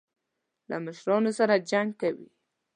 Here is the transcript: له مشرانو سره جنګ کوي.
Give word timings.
له 0.69 0.77
مشرانو 0.85 1.31
سره 1.39 1.63
جنګ 1.69 1.89
کوي. 2.01 2.27